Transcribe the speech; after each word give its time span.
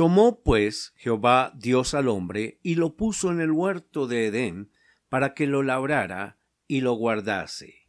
Tomó 0.00 0.42
pues 0.42 0.94
Jehová 0.96 1.52
Dios 1.54 1.92
al 1.92 2.08
hombre 2.08 2.58
y 2.62 2.76
lo 2.76 2.96
puso 2.96 3.30
en 3.30 3.38
el 3.42 3.50
huerto 3.50 4.06
de 4.06 4.28
Edén 4.28 4.72
para 5.10 5.34
que 5.34 5.46
lo 5.46 5.62
labrara 5.62 6.38
y 6.66 6.80
lo 6.80 6.94
guardase. 6.94 7.86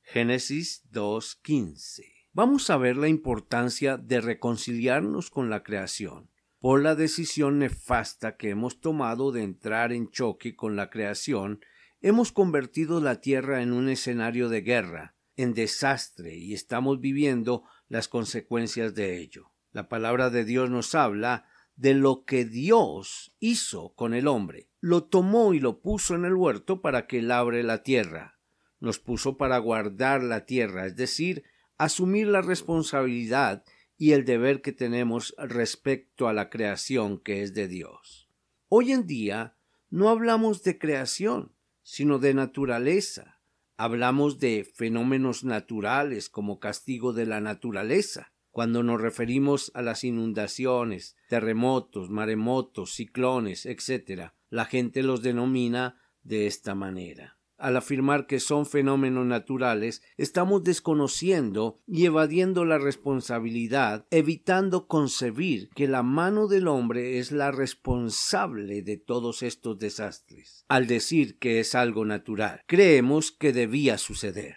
Génesis 0.00 0.88
2.15. 0.90 2.00
Vamos 2.32 2.70
a 2.70 2.78
ver 2.78 2.96
la 2.96 3.08
importancia 3.08 3.98
de 3.98 4.22
reconciliarnos 4.22 5.28
con 5.28 5.50
la 5.50 5.62
creación 5.62 6.30
por 6.60 6.80
la 6.80 6.94
decisión 6.94 7.58
nefasta 7.58 8.38
que 8.38 8.48
hemos 8.48 8.80
tomado 8.80 9.30
de 9.30 9.42
entrar 9.42 9.92
en 9.92 10.10
choque 10.10 10.56
con 10.56 10.76
la 10.76 10.88
creación, 10.88 11.60
hemos 12.00 12.32
convertido 12.32 13.02
la 13.02 13.20
tierra 13.20 13.60
en 13.60 13.74
un 13.74 13.90
escenario 13.90 14.48
de 14.48 14.62
guerra, 14.62 15.14
en 15.36 15.52
desastre, 15.52 16.38
y 16.38 16.54
estamos 16.54 17.00
viviendo 17.00 17.64
las 17.86 18.08
consecuencias 18.08 18.94
de 18.94 19.18
ello. 19.18 19.52
La 19.72 19.90
palabra 19.90 20.30
de 20.30 20.46
Dios 20.46 20.68
nos 20.70 20.94
habla 20.94 21.49
de 21.80 21.94
lo 21.94 22.26
que 22.26 22.44
Dios 22.44 23.34
hizo 23.40 23.94
con 23.94 24.12
el 24.12 24.28
hombre. 24.28 24.68
Lo 24.80 25.04
tomó 25.04 25.54
y 25.54 25.60
lo 25.60 25.80
puso 25.80 26.14
en 26.14 26.26
el 26.26 26.34
huerto 26.34 26.82
para 26.82 27.06
que 27.06 27.22
labre 27.22 27.62
la 27.62 27.82
tierra. 27.82 28.38
Nos 28.80 28.98
puso 28.98 29.38
para 29.38 29.56
guardar 29.56 30.22
la 30.22 30.44
tierra, 30.44 30.84
es 30.84 30.94
decir, 30.94 31.42
asumir 31.78 32.26
la 32.26 32.42
responsabilidad 32.42 33.64
y 33.96 34.12
el 34.12 34.26
deber 34.26 34.60
que 34.60 34.72
tenemos 34.72 35.34
respecto 35.38 36.28
a 36.28 36.34
la 36.34 36.50
creación 36.50 37.18
que 37.18 37.42
es 37.42 37.54
de 37.54 37.66
Dios. 37.66 38.28
Hoy 38.68 38.92
en 38.92 39.06
día 39.06 39.56
no 39.88 40.10
hablamos 40.10 40.62
de 40.62 40.78
creación, 40.78 41.54
sino 41.82 42.18
de 42.18 42.34
naturaleza. 42.34 43.40
Hablamos 43.78 44.38
de 44.38 44.70
fenómenos 44.74 45.44
naturales 45.44 46.28
como 46.28 46.60
castigo 46.60 47.14
de 47.14 47.24
la 47.24 47.40
naturaleza 47.40 48.34
cuando 48.50 48.82
nos 48.82 49.00
referimos 49.00 49.70
a 49.74 49.82
las 49.82 50.04
inundaciones, 50.04 51.16
terremotos, 51.28 52.10
maremotos, 52.10 52.94
ciclones, 52.94 53.66
etc., 53.66 54.32
la 54.48 54.64
gente 54.64 55.02
los 55.02 55.22
denomina 55.22 56.00
de 56.22 56.46
esta 56.46 56.74
manera. 56.74 57.38
Al 57.60 57.76
afirmar 57.76 58.26
que 58.26 58.40
son 58.40 58.64
fenómenos 58.64 59.26
naturales, 59.26 60.02
estamos 60.16 60.64
desconociendo 60.64 61.78
y 61.86 62.06
evadiendo 62.06 62.64
la 62.64 62.78
responsabilidad, 62.78 64.06
evitando 64.10 64.88
concebir 64.88 65.68
que 65.74 65.86
la 65.86 66.02
mano 66.02 66.48
del 66.48 66.68
hombre 66.68 67.18
es 67.18 67.32
la 67.32 67.50
responsable 67.50 68.80
de 68.80 68.96
todos 68.96 69.42
estos 69.42 69.78
desastres. 69.78 70.64
Al 70.68 70.86
decir 70.86 71.38
que 71.38 71.60
es 71.60 71.74
algo 71.74 72.06
natural, 72.06 72.62
creemos 72.66 73.30
que 73.30 73.52
debía 73.52 73.98
suceder. 73.98 74.56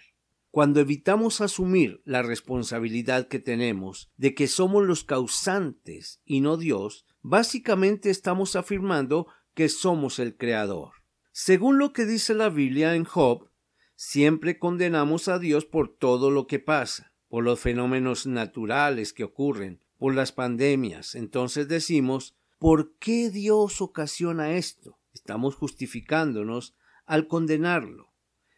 Cuando 0.53 0.81
evitamos 0.81 1.41
asumir 1.41 2.03
la 2.05 2.21
responsabilidad 2.21 3.27
que 3.27 3.39
tenemos 3.39 4.11
de 4.17 4.35
que 4.35 4.47
somos 4.47 4.85
los 4.85 5.03
causantes 5.03 6.21
y 6.25 6.41
no 6.41 6.57
Dios, 6.57 7.07
básicamente 7.23 8.11
estamos 8.11 8.55
afirmando 8.55 9.25
que 9.55 9.67
somos 9.67 10.19
el 10.19 10.37
Creador. 10.37 10.91
Según 11.31 11.79
lo 11.79 11.91
que 11.91 12.05
dice 12.05 12.35
la 12.35 12.49
Biblia 12.49 12.93
en 12.93 13.03
Job, 13.03 13.49
siempre 13.95 14.59
condenamos 14.59 15.27
a 15.27 15.39
Dios 15.39 15.65
por 15.65 15.89
todo 15.89 16.29
lo 16.29 16.45
que 16.45 16.59
pasa, 16.59 17.13
por 17.29 17.43
los 17.43 17.59
fenómenos 17.59 18.27
naturales 18.27 19.11
que 19.11 19.23
ocurren, 19.23 19.83
por 19.97 20.13
las 20.13 20.31
pandemias. 20.33 21.15
Entonces 21.15 21.67
decimos, 21.67 22.35
¿por 22.59 22.93
qué 22.99 23.31
Dios 23.31 23.81
ocasiona 23.81 24.53
esto? 24.53 24.99
Estamos 25.15 25.55
justificándonos 25.55 26.75
al 27.07 27.27
condenarlo. 27.27 28.12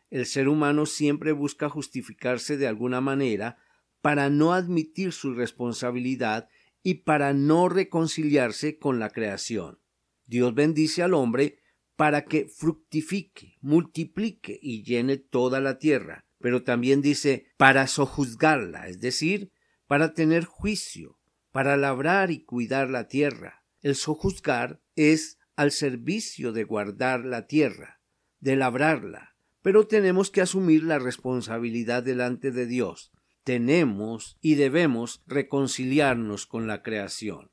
El 0.09 0.25
ser 0.25 0.47
humano 0.47 0.85
siempre 0.85 1.31
busca 1.31 1.69
justificarse 1.69 2.57
de 2.57 2.67
alguna 2.67 3.01
manera 3.01 3.57
para 4.01 4.29
no 4.29 4.53
admitir 4.53 5.11
su 5.11 5.33
responsabilidad 5.33 6.47
y 6.83 6.95
para 6.95 7.33
no 7.33 7.69
reconciliarse 7.69 8.77
con 8.77 8.99
la 8.99 9.09
creación. 9.09 9.79
Dios 10.27 10.53
bendice 10.53 11.01
al 11.01 11.13
hombre 11.13 11.59
para 11.95 12.25
que 12.25 12.47
fructifique, 12.47 13.57
multiplique 13.61 14.59
y 14.61 14.83
llene 14.83 15.17
toda 15.17 15.59
la 15.59 15.79
tierra, 15.79 16.25
pero 16.39 16.63
también 16.63 17.01
dice 17.01 17.47
para 17.57 17.87
sojuzgarla, 17.87 18.87
es 18.87 18.99
decir, 18.99 19.51
para 19.87 20.13
tener 20.13 20.45
juicio, 20.45 21.17
para 21.51 21.77
labrar 21.77 22.31
y 22.31 22.43
cuidar 22.43 22.89
la 22.89 23.07
tierra. 23.07 23.63
El 23.81 23.95
sojuzgar 23.95 24.81
es 24.95 25.39
al 25.55 25.71
servicio 25.71 26.51
de 26.51 26.63
guardar 26.63 27.23
la 27.25 27.47
tierra, 27.47 28.01
de 28.39 28.55
labrarla, 28.55 29.34
pero 29.65 29.87
tenemos 29.87 30.29
que 30.29 30.41
asumir 30.41 30.83
la 30.83 30.99
responsabilidad 30.99 32.03
delante 32.03 32.51
de 32.51 32.67
Dios. 32.67 33.11
Tenemos 33.43 34.37
y 34.39 34.53
debemos 34.53 35.23
reconciliarnos 35.25 36.45
con 36.45 36.67
la 36.67 36.83
creación. 36.83 37.49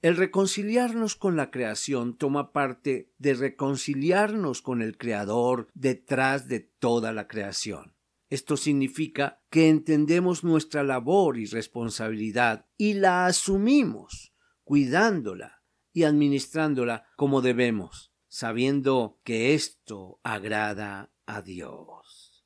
El 0.00 0.16
reconciliarnos 0.16 1.16
con 1.16 1.36
la 1.36 1.50
creación 1.50 2.16
toma 2.16 2.52
parte 2.52 3.12
de 3.18 3.34
reconciliarnos 3.34 4.62
con 4.62 4.80
el 4.80 4.96
Creador 4.96 5.68
detrás 5.74 6.48
de 6.48 6.60
toda 6.60 7.12
la 7.12 7.28
creación. 7.28 7.94
Esto 8.30 8.56
significa 8.56 9.42
que 9.50 9.68
entendemos 9.68 10.42
nuestra 10.42 10.82
labor 10.82 11.36
y 11.36 11.44
responsabilidad 11.44 12.68
y 12.78 12.94
la 12.94 13.26
asumimos, 13.26 14.32
cuidándola 14.64 15.62
y 15.92 16.04
administrándola 16.04 17.04
como 17.16 17.42
debemos, 17.42 18.14
sabiendo 18.28 19.20
que 19.24 19.52
esto 19.52 20.20
agrada 20.22 21.12
a 21.36 21.42
Dios. 21.42 22.44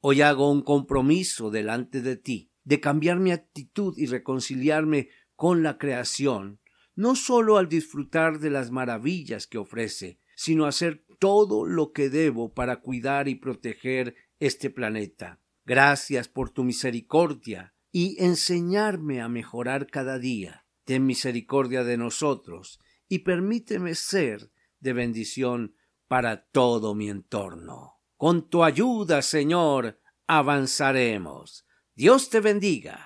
Hoy 0.00 0.22
hago 0.22 0.50
un 0.50 0.62
compromiso 0.62 1.50
delante 1.50 2.00
de 2.00 2.16
ti 2.16 2.50
de 2.64 2.80
cambiar 2.80 3.18
mi 3.18 3.32
actitud 3.32 3.94
y 3.96 4.06
reconciliarme 4.06 5.08
con 5.34 5.62
la 5.62 5.78
creación, 5.78 6.60
no 6.94 7.16
sólo 7.16 7.56
al 7.56 7.68
disfrutar 7.68 8.38
de 8.38 8.50
las 8.50 8.70
maravillas 8.70 9.46
que 9.46 9.58
ofrece, 9.58 10.20
sino 10.36 10.66
hacer 10.66 11.04
todo 11.18 11.66
lo 11.66 11.92
que 11.92 12.10
debo 12.10 12.52
para 12.52 12.80
cuidar 12.80 13.28
y 13.28 13.34
proteger 13.34 14.14
este 14.38 14.70
planeta. 14.70 15.40
Gracias 15.64 16.28
por 16.28 16.50
tu 16.50 16.64
misericordia 16.64 17.74
y 17.92 18.22
enseñarme 18.22 19.20
a 19.20 19.28
mejorar 19.28 19.86
cada 19.86 20.18
día. 20.18 20.66
Ten 20.84 21.06
misericordia 21.06 21.84
de 21.84 21.96
nosotros 21.96 22.80
y 23.08 23.20
permíteme 23.20 23.94
ser 23.94 24.50
de 24.78 24.92
bendición 24.92 25.74
para 26.08 26.46
todo 26.46 26.94
mi 26.94 27.08
entorno. 27.08 27.99
Con 28.20 28.50
tu 28.50 28.62
ayuda, 28.62 29.22
Señor, 29.22 29.98
avanzaremos. 30.26 31.64
Dios 31.94 32.28
te 32.28 32.40
bendiga. 32.40 32.98